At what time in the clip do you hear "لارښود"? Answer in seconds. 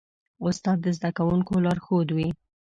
1.65-2.09